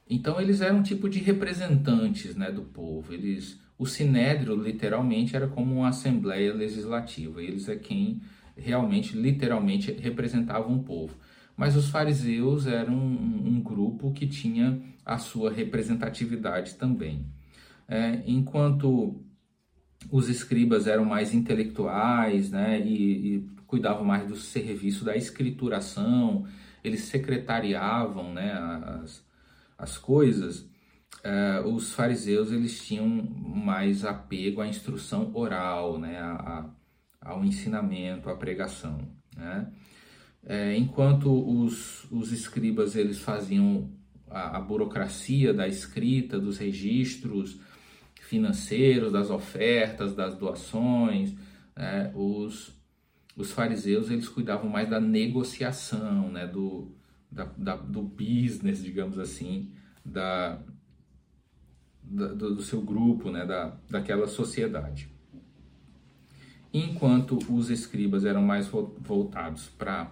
[0.08, 5.48] Então eles eram um tipo de representantes né, do povo, eles o sinédrio, literalmente, era
[5.48, 7.42] como uma assembleia legislativa.
[7.42, 8.20] Eles é quem
[8.54, 11.16] realmente, literalmente, representavam o povo.
[11.56, 17.24] Mas os fariseus eram um, um grupo que tinha a sua representatividade também.
[17.88, 19.24] É, enquanto
[20.10, 26.46] os escribas eram mais intelectuais né, e, e cuidavam mais do serviço da escrituração,
[26.84, 28.52] eles secretariavam né,
[29.02, 29.24] as,
[29.78, 30.69] as coisas,
[31.24, 36.32] uh, os fariseus eles tinham mais apego à instrução oral, né, a,
[37.22, 38.98] a, ao ensinamento, à pregação.
[39.36, 39.70] Né?
[40.44, 43.90] É, enquanto os, os escribas eles faziam
[44.28, 47.60] a, a, burocracia da escrita, dos registros
[48.22, 51.34] financeiros, das ofertas, das doações,
[51.76, 52.10] né?
[52.14, 52.72] os,
[53.36, 56.46] os fariseus eles cuidavam mais da negociação, né?
[56.46, 56.94] do,
[57.30, 59.70] da, da, do business, digamos assim,
[60.04, 60.58] da,
[62.10, 65.08] do, do seu grupo, né, da, daquela sociedade.
[66.72, 70.10] Enquanto os escribas eram mais voltados para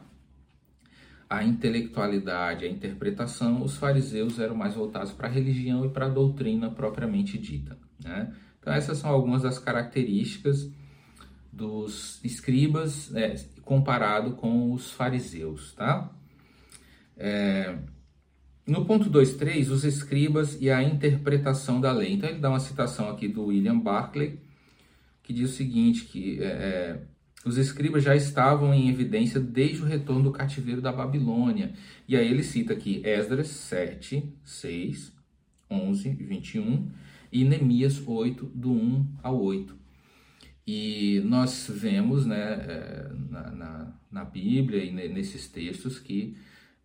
[1.28, 6.08] a intelectualidade, a interpretação, os fariseus eram mais voltados para a religião e para a
[6.08, 7.76] doutrina propriamente dita.
[8.02, 8.34] Né?
[8.58, 10.70] Então, essas são algumas das características
[11.52, 15.74] dos escribas é, comparado com os fariseus.
[15.74, 16.10] Tá?
[17.16, 17.76] É,
[18.68, 22.12] no ponto 2.3, os escribas e a interpretação da lei.
[22.12, 24.38] Então ele dá uma citação aqui do William Barclay,
[25.22, 27.00] que diz o seguinte, que é, é,
[27.46, 31.72] os escribas já estavam em evidência desde o retorno do cativeiro da Babilônia.
[32.06, 35.12] E aí ele cita aqui Esdras 7, 6,
[35.70, 36.90] 11 21
[37.32, 39.74] e Neemias 8, do 1 ao 8.
[40.66, 46.36] E nós vemos né, é, na, na, na Bíblia e nesses textos que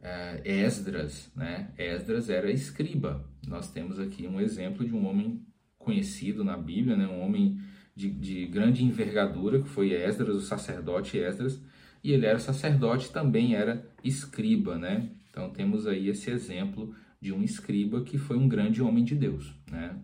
[0.04, 1.72] uh, Esdras, né?
[1.78, 3.28] Esdras era escriba.
[3.48, 5.42] Nós temos aqui um exemplo de um homem
[5.78, 7.08] conhecido na Bíblia, né?
[7.08, 7.60] Um homem
[7.96, 11.62] de, de grande envergadura que foi Esdras, o sacerdote Esdras,
[12.04, 15.10] e ele era sacerdote também era escriba, né?
[15.30, 19.56] Então temos aí esse exemplo de um escriba que foi um grande homem de Deus,
[19.72, 19.98] né?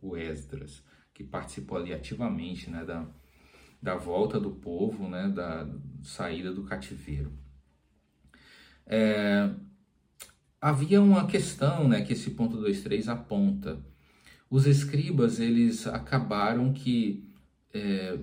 [0.00, 3.06] O Esdras, que participou ali ativamente, né, da,
[3.82, 5.68] da volta do povo, né, da
[6.02, 7.30] saída do cativeiro.
[8.92, 9.48] É,
[10.60, 13.78] havia uma questão né, que esse ponto 2.3 aponta.
[14.50, 17.24] Os escribas, eles acabaram que
[17.72, 18.18] é,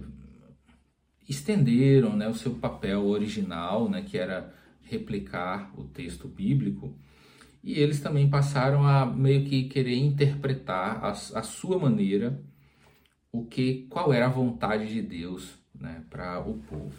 [1.28, 4.54] estenderam né, o seu papel original, né, que era
[4.84, 6.94] replicar o texto bíblico,
[7.64, 12.42] e eles também passaram a meio que querer interpretar a, a sua maneira
[13.32, 16.96] o que qual era a vontade de Deus né, para o povo.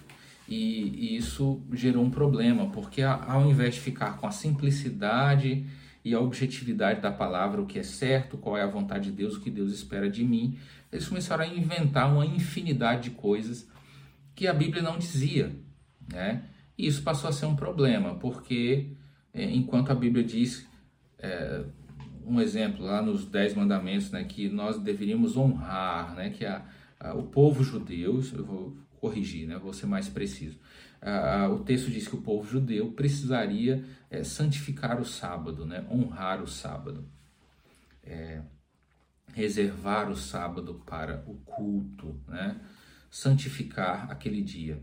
[0.49, 5.67] E, e, isso gerou um problema, porque ao invés de ficar com a simplicidade
[6.03, 9.37] e a objetividade da palavra, o que é certo, qual é a vontade de Deus,
[9.37, 10.59] o que Deus espera de mim,
[10.91, 13.69] eles começaram a inventar uma infinidade de coisas
[14.35, 15.55] que a Bíblia não dizia.
[16.11, 16.45] Né?
[16.79, 18.93] E isso passou a ser um problema, porque
[19.35, 20.67] é, enquanto a Bíblia diz,
[21.19, 21.63] é,
[22.25, 26.65] um exemplo lá nos Dez Mandamentos, né, que nós deveríamos honrar, né, que a,
[26.99, 30.59] a, o povo judeu, eu vou corrigir, né, vou ser mais preciso.
[31.01, 36.43] A, o texto diz que o povo judeu precisaria é, santificar o sábado, né, honrar
[36.43, 37.09] o sábado,
[38.03, 38.43] é,
[39.33, 42.61] reservar o sábado para o culto, né,
[43.11, 44.83] santificar aquele dia.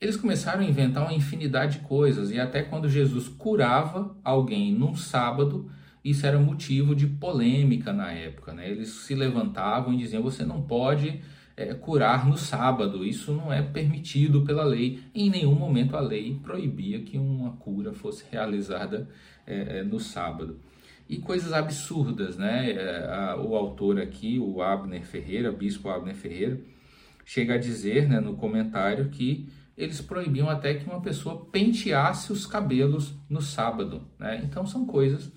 [0.00, 4.94] Eles começaram a inventar uma infinidade de coisas e até quando Jesus curava alguém num
[4.94, 5.70] sábado,
[6.04, 8.52] isso era motivo de polêmica na época.
[8.52, 8.70] Né?
[8.70, 11.22] Eles se levantavam e diziam: você não pode
[11.56, 15.02] é, curar no sábado, isso não é permitido pela lei.
[15.14, 19.08] Em nenhum momento a lei proibia que uma cura fosse realizada
[19.46, 20.60] é, é no sábado.
[21.08, 22.72] E coisas absurdas, né?
[22.72, 26.60] É, o autor aqui, o Abner Ferreira, bispo Abner Ferreira,
[27.24, 32.46] chega a dizer né, no comentário que eles proibiam até que uma pessoa penteasse os
[32.46, 34.02] cabelos no sábado.
[34.18, 34.42] Né?
[34.44, 35.32] Então são coisas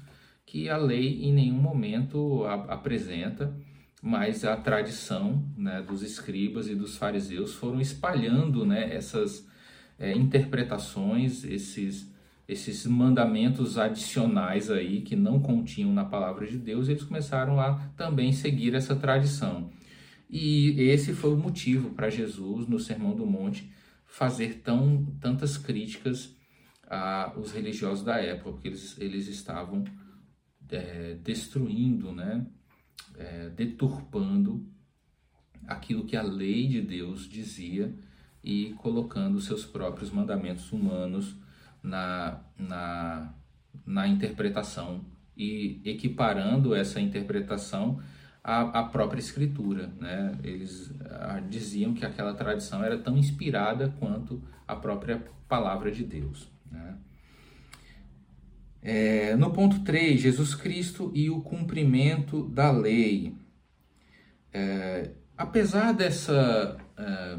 [0.46, 3.56] que a lei em nenhum momento apresenta,
[4.02, 9.48] mas a tradição né, dos escribas e dos fariseus foram espalhando né, essas
[9.98, 12.10] é, interpretações, esses,
[12.48, 18.32] esses mandamentos adicionais aí que não continham na palavra de Deus, eles começaram a também
[18.32, 19.70] seguir essa tradição.
[20.30, 23.70] E esse foi o motivo para Jesus, no Sermão do Monte,
[24.06, 26.36] fazer tão, tantas críticas
[26.88, 29.84] aos religiosos da época, porque eles, eles estavam
[30.72, 32.46] é, destruindo, né,
[33.20, 34.66] é, deturpando
[35.68, 37.94] aquilo que a lei de Deus dizia
[38.44, 41.36] e colocando seus próprios mandamentos humanos
[41.84, 43.34] na, na,
[43.86, 45.06] na interpretação
[45.38, 48.02] e equiparando essa interpretação
[48.44, 49.88] a, a própria escritura.
[50.00, 50.38] Né?
[50.44, 56.04] Eles a, ah, diziam que aquela tradição era tão inspirada quanto a própria palavra de
[56.04, 56.50] Deus.
[56.72, 56.98] Né?
[58.82, 63.34] É, no ponto 3, Jesus Cristo e o cumprimento da lei.
[64.54, 67.38] É, apesar dessa, é,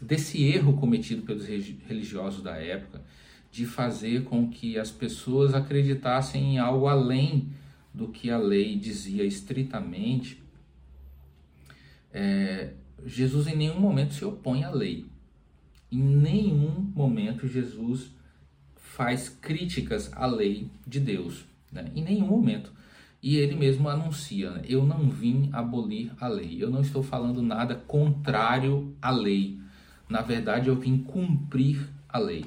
[0.00, 3.02] desse erro cometido pelos religiosos da época,
[3.50, 7.48] de fazer com que as pessoas acreditassem em algo além
[7.92, 10.42] do que a lei dizia estritamente,
[12.12, 12.72] é,
[13.04, 15.06] Jesus em nenhum momento se opõe à lei.
[15.90, 18.10] Em nenhum momento Jesus
[18.96, 21.44] faz críticas à lei de Deus.
[21.70, 21.90] Né?
[21.94, 22.72] Em nenhum momento.
[23.22, 24.62] E ele mesmo anuncia: né?
[24.66, 26.56] Eu não vim abolir a lei.
[26.58, 29.58] Eu não estou falando nada contrário à lei.
[30.08, 32.44] Na verdade, eu vim cumprir a lei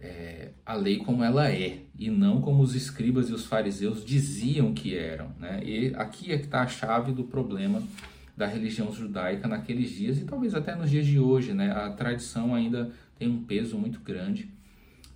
[0.00, 4.72] é, a lei como ela é e não como os escribas e os fariseus diziam
[4.72, 5.30] que eram.
[5.38, 5.60] Né?
[5.62, 7.82] E aqui é que está a chave do problema
[8.36, 11.52] da religião judaica naqueles dias e talvez até nos dias de hoje.
[11.52, 11.70] Né?
[11.70, 14.48] A tradição ainda tem um peso muito grande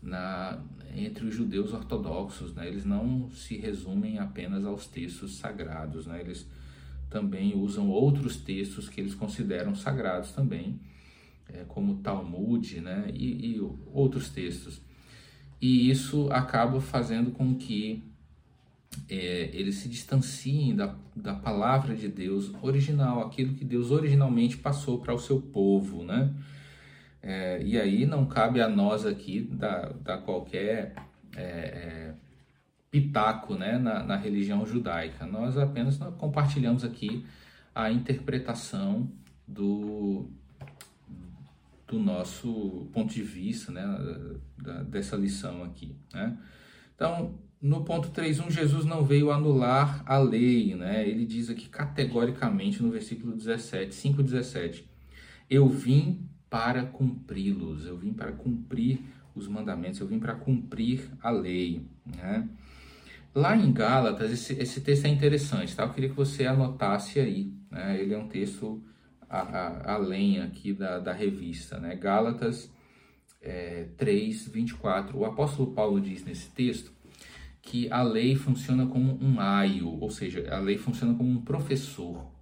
[0.05, 0.63] na,
[0.95, 2.55] entre os judeus ortodoxos.
[2.55, 2.69] Né?
[2.69, 6.07] Eles não se resumem apenas aos textos sagrados.
[6.07, 6.21] Né?
[6.21, 6.47] Eles
[7.11, 10.79] também usam outros textos que eles consideram sagrados também
[11.49, 13.61] é, como Talmud né, e, e,
[13.93, 14.81] outros textos.
[15.61, 18.03] E isso acaba fazendo com que
[19.09, 24.99] é, eles se distanciem da, da palavra de Deus original, aquilo que Deus originalmente passou
[24.99, 26.05] para o seu povo.
[26.05, 26.35] Né?
[27.27, 30.95] É, e aí não cabe a nós aqui dar, dar qualquer
[31.35, 32.15] é, é,
[32.91, 35.25] pitaco né, na, na religião judaica.
[35.25, 37.25] Nós apenas compartilhamos aqui
[37.75, 39.11] a interpretação
[39.49, 40.29] do,
[41.87, 43.83] do nosso ponto de vista, né,
[44.59, 46.37] da, dessa lição aqui, né?
[46.95, 51.09] Então, no ponto 3.1, Jesus não veio anular a lei, né?
[51.09, 54.85] Ele diz aqui categoricamente no versículo 17, 5:17,
[55.49, 59.01] eu vim para cumpri-los, eu vim para cumprir
[59.35, 62.49] os mandamentos, eu vim para cumprir a lei, né?
[63.35, 65.83] Lá em Gálatas, esse, esse texto é interessante, tá?
[65.83, 68.01] Eu queria que você anotasse aí, né?
[68.01, 68.81] Ele é um texto
[69.29, 71.97] a, a, a lenha aqui da, da revista, né?
[71.97, 72.73] Gálatas
[73.43, 75.19] é, 3, 24.
[75.19, 76.93] O apóstolo Paulo diz nesse texto
[77.61, 82.33] que a lei funciona como um aio, ou seja, a lei funciona como um professor.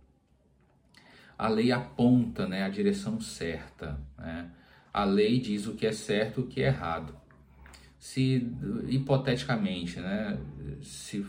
[1.42, 3.98] A lei aponta né, a direção certa.
[4.16, 4.48] Né?
[4.94, 7.16] A lei diz o que é certo e o que é errado.
[7.98, 8.48] Se,
[8.86, 10.38] hipoteticamente, né,
[10.82, 11.26] se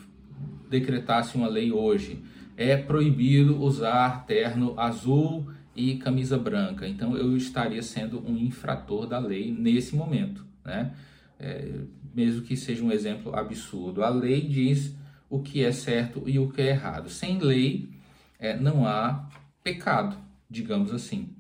[0.69, 2.23] decretasse uma lei hoje,
[2.55, 6.87] é proibido usar terno azul e camisa branca.
[6.87, 10.93] Então eu estaria sendo um infrator da lei nesse momento, né?
[11.39, 11.71] É,
[12.13, 14.03] mesmo que seja um exemplo absurdo.
[14.03, 14.95] A lei diz
[15.27, 17.09] o que é certo e o que é errado.
[17.09, 17.89] Sem lei,
[18.37, 19.27] é, não há
[19.63, 20.17] pecado,
[20.49, 21.35] digamos assim.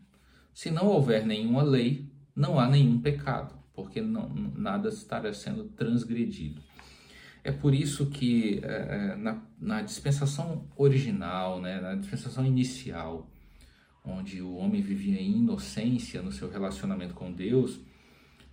[0.53, 6.61] Se não houver nenhuma lei, não há nenhum pecado, porque não, nada estará sendo transgredido.
[7.43, 13.29] É por isso que é, é na, na, dispensação original, né, na dispensação inicial,
[14.05, 17.81] onde o homem vivia em inocência no seu relacionamento com Deus,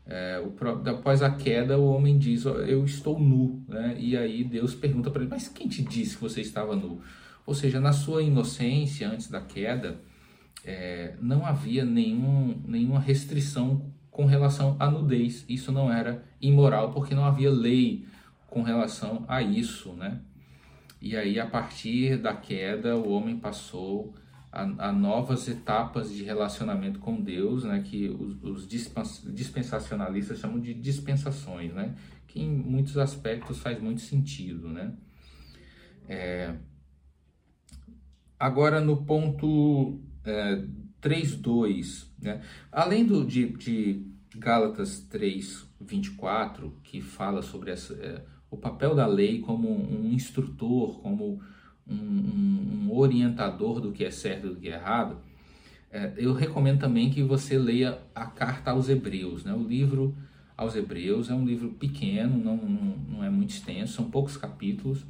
[0.06, 0.52] é, o,
[0.88, 3.62] após a queda, o homem diz: Eu estou nu.
[3.68, 3.96] Né?
[3.98, 7.00] E aí Deus pergunta para ele: Mas quem te disse que você estava nu?
[7.47, 10.01] Ou seja, na sua inocência, antes da queda,
[10.64, 15.45] é, não havia nenhum, nenhuma restrição com relação à nudez.
[15.49, 18.07] Isso não era imoral, porque não havia lei
[18.47, 19.93] com relação a isso.
[19.93, 20.20] Né?
[21.01, 24.14] E aí, a partir da queda, o homem passou
[24.53, 30.74] a, a, novas etapas de relacionamento com Deus, né, que os, os dispensacionalistas chamam de
[30.74, 31.95] dispensações, né,
[32.26, 34.68] que em muitos aspectos faz muito sentido.
[34.68, 34.93] Né.
[36.09, 36.55] É,
[38.41, 40.64] agora, no ponto é,
[41.03, 42.41] 3.2, né,
[42.72, 49.41] além do, de, de Gálatas 3.24, que fala sobre essa, é, o papel da lei
[49.41, 51.41] como um instrutor, como
[51.86, 55.18] um, um, um orientador do que é certo e do que é errado,
[55.91, 59.45] é, eu recomendo também que você leia a carta aos Hebreus.
[59.45, 59.53] Né?
[59.53, 60.16] O livro
[60.57, 65.05] aos Hebreus é um livro pequeno, não, não, não é muito extenso, são poucos capítulos,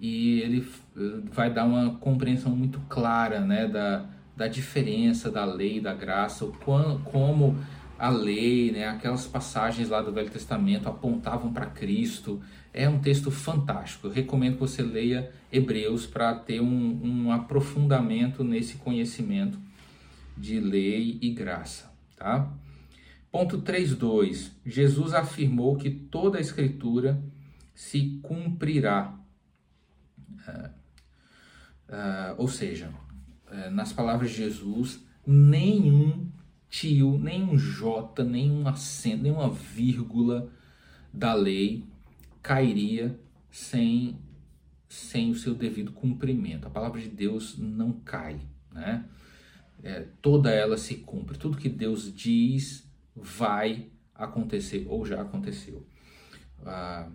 [0.00, 5.76] e ele eh, vai dar uma compreensão muito clara né, da, da diferença da lei
[5.76, 7.58] e da graça, o quão, como
[7.98, 12.40] a lei, né, aquelas passagens lá do Velho Testamento apontavam para Cristo.
[12.72, 14.06] É um texto fantástico.
[14.06, 19.58] Eu recomendo que você leia Hebreus para ter um, um, aprofundamento nesse conhecimento
[20.34, 21.92] de lei e graça.
[22.16, 22.50] Tá?
[23.30, 24.50] Ponto 3.2.
[24.64, 27.22] Jesus afirmou que toda a Escritura
[27.74, 29.19] se cumprirá.
[30.48, 30.70] Uh,
[31.88, 36.30] uh, ou seja, uh, nas palavras de Jesus, nenhum
[36.68, 40.50] tio, nem um J, nem um acento, nem uma vírgula
[41.12, 41.84] da lei
[42.42, 43.18] cairia
[43.50, 44.18] sem,
[44.88, 46.66] sem o seu devido cumprimento.
[46.66, 48.40] A palavra de Deus não cai,
[48.72, 49.04] né?
[49.82, 51.38] É, toda ela se cumpre.
[51.38, 55.86] Tudo que Deus diz vai acontecer ou já aconteceu.
[56.64, 57.08] Ah,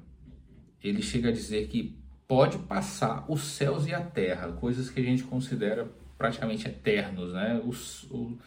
[0.84, 1.98] ele chega a dizer que
[2.28, 7.62] pode passar os céus e a terra, coisas que a gente considera praticamente eternos, né?
[7.64, 8.38] O,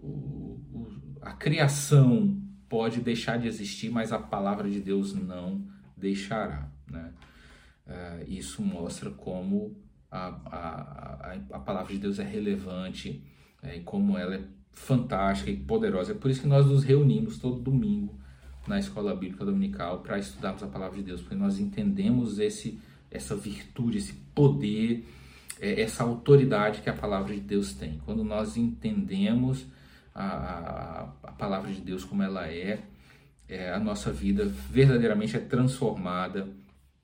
[0.00, 0.88] o,
[1.20, 5.66] a criação pode deixar de existir, mas a palavra de Deus não
[5.96, 6.70] deixará.
[6.86, 7.12] Né?
[7.86, 9.76] Uh, isso mostra como
[10.10, 13.24] a, a, a, a, palavra de Deus é relevante
[13.62, 16.12] é, e como ela é fantástica e poderosa.
[16.12, 18.18] É por isso que nós nos reunimos todo domingo
[18.66, 22.78] na escola bíblica dominical para estudarmos a palavra de Deus, porque nós entendemos esse,
[23.10, 25.06] essa virtude, esse poder,
[25.60, 27.98] é, essa autoridade que a palavra de Deus tem.
[28.04, 29.66] Quando nós entendemos
[30.14, 32.82] a, a palavra de Deus como ela é,
[33.48, 36.48] é, a nossa vida verdadeiramente é transformada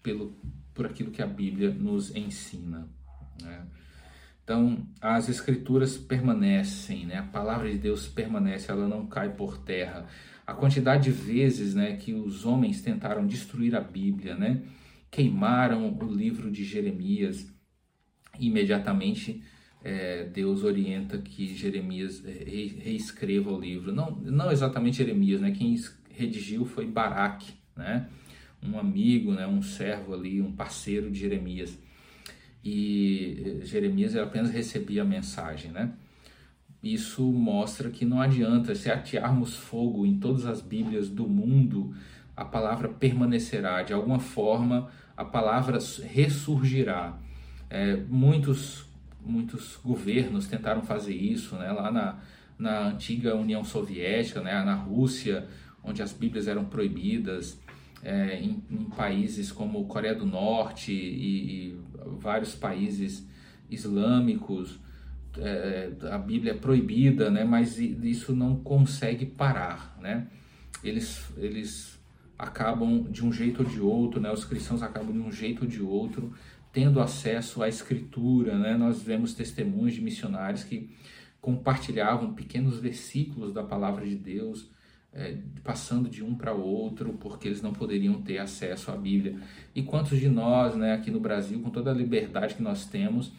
[0.02, 0.36] pelo,
[0.74, 2.86] por aquilo que a Bíblia nos ensina.
[3.40, 3.66] Né?
[4.42, 7.16] Então, as escrituras permanecem, né?
[7.16, 10.06] a palavra de Deus permanece, ela não cai por terra.
[10.46, 14.60] A quantidade de vezes né, que os homens tentaram destruir a Bíblia, né?
[15.14, 17.48] Queimaram o livro de Jeremias,
[18.38, 19.40] imediatamente
[19.84, 22.32] é, Deus orienta que Jeremias é,
[22.82, 23.94] reescreva o livro.
[23.94, 25.52] Não, não exatamente Jeremias, né?
[25.52, 25.76] Quem
[26.10, 28.08] redigiu foi Baraque, né?
[28.60, 29.46] Um amigo, né?
[29.46, 31.78] Um servo ali, um parceiro de Jeremias.
[32.64, 35.92] E é, Jeremias apenas recebia a mensagem, né?
[36.82, 41.94] Isso mostra que não adianta se atearmos fogo em todas as Bíblias do mundo,
[42.36, 43.82] a palavra permanecerá.
[43.82, 47.18] De alguma forma, a palavra ressurgirá.
[47.70, 48.86] É, muitos
[49.24, 51.72] muitos governos tentaram fazer isso, né?
[51.72, 52.18] Lá na,
[52.58, 54.62] na antiga União Soviética, né?
[54.62, 55.48] Na Rússia,
[55.82, 57.60] onde as Bíblias eram proibidas,
[58.02, 61.80] é, em, em, países como Coreia do Norte e, e
[62.18, 63.26] vários países
[63.70, 64.78] islâmicos,
[65.38, 67.44] é, a Bíblia é proibida, né?
[67.44, 70.26] Mas isso não consegue parar, né?
[70.82, 71.93] Eles, eles
[72.38, 74.30] acabam de um jeito ou de outro, né?
[74.32, 76.32] Os cristãos acabam de um jeito ou de outro
[76.72, 78.76] tendo acesso à escritura, né?
[78.76, 80.90] Nós vemos testemunhos de missionários que
[81.40, 84.68] compartilhavam pequenos versículos da palavra de Deus,
[85.12, 89.38] é, passando de um para outro, porque eles não poderiam ter acesso à Bíblia.
[89.74, 93.32] E quantos de nós, né, aqui no Brasil, com toda a liberdade que nós temos,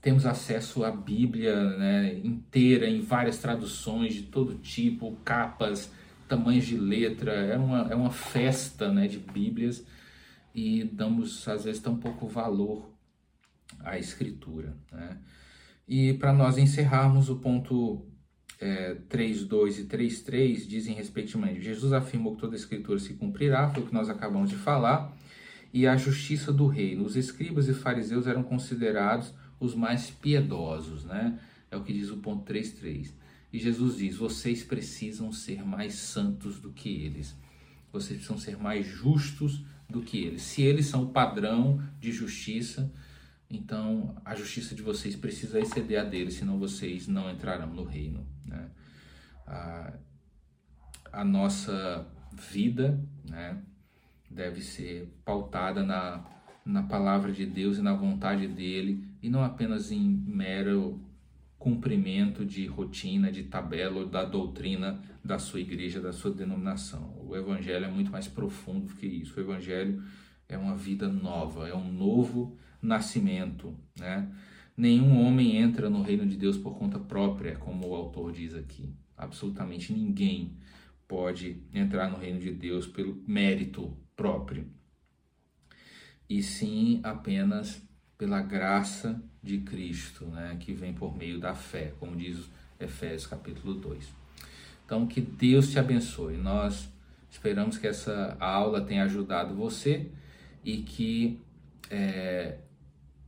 [0.00, 5.92] temos acesso à Bíblia né, inteira, em várias traduções de todo tipo, capas,
[6.30, 9.84] tamanhos de letra, é uma, é uma festa né, de Bíblias
[10.54, 12.88] e damos às vezes tão pouco valor
[13.80, 14.76] à Escritura.
[14.92, 15.18] Né?
[15.88, 18.06] E para nós encerrarmos o ponto
[18.60, 23.82] é, 3.2 e 3.3 dizem respectivamente, Jesus afirmou que toda a Escritura se cumprirá, foi
[23.82, 25.12] o que nós acabamos de falar,
[25.72, 27.04] e a justiça do reino.
[27.04, 31.38] Os escribas e fariseus eram considerados os mais piedosos, né?
[31.70, 33.19] É o que diz o ponto 3.3.
[33.52, 37.36] E Jesus diz: vocês precisam ser mais santos do que eles.
[37.92, 40.42] Vocês precisam ser mais justos do que eles.
[40.42, 42.92] Se eles são o padrão de justiça,
[43.50, 48.24] então a justiça de vocês precisa exceder a deles, senão vocês não entrarão no reino.
[48.44, 48.70] Né?
[49.46, 49.92] A,
[51.12, 53.60] a nossa vida né,
[54.30, 56.24] deve ser pautada na
[56.64, 61.00] na palavra de Deus e na vontade dele, e não apenas em mero
[61.60, 67.14] cumprimento de rotina, de tabela da doutrina da sua igreja, da sua denominação.
[67.20, 69.36] O evangelho é muito mais profundo do que isso.
[69.36, 70.02] O evangelho
[70.48, 74.34] é uma vida nova, é um novo nascimento, né?
[74.74, 78.94] Nenhum homem entra no reino de Deus por conta própria, como o autor diz aqui.
[79.14, 80.56] Absolutamente ninguém
[81.06, 84.66] pode entrar no reino de Deus pelo mérito próprio
[86.30, 87.82] e sim apenas
[88.20, 93.72] pela graça de Cristo, né, que vem por meio da fé, como diz Efésios capítulo
[93.72, 94.12] 2.
[94.84, 96.36] Então, que Deus te abençoe.
[96.36, 96.92] Nós
[97.30, 100.10] esperamos que essa aula tenha ajudado você
[100.62, 101.40] e que
[101.90, 102.58] é,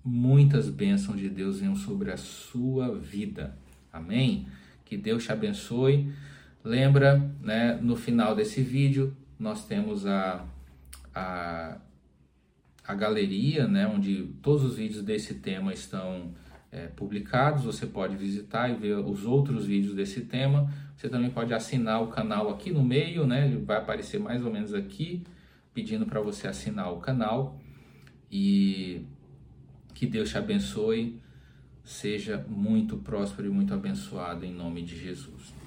[0.04, 3.56] muitas bênçãos de Deus venham sobre a sua vida.
[3.90, 4.46] Amém?
[4.84, 6.12] Que Deus te abençoe.
[6.62, 10.44] Lembra, né, no final desse vídeo, nós temos a,
[11.14, 11.78] a
[12.86, 16.32] a galeria, né, onde todos os vídeos desse tema estão
[16.70, 17.64] é, publicados.
[17.64, 20.72] Você pode visitar e ver os outros vídeos desse tema.
[20.96, 23.46] Você também pode assinar o canal aqui no meio, né?
[23.46, 25.22] Ele vai aparecer mais ou menos aqui,
[25.74, 27.60] pedindo para você assinar o canal.
[28.30, 29.04] E
[29.94, 31.20] que Deus te abençoe.
[31.84, 35.61] Seja muito próspero e muito abençoado em nome de Jesus.